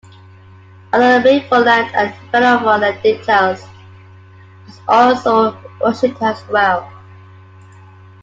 [0.93, 3.55] Other malevolent and benevolent deities are
[4.87, 6.91] also worshipped as well.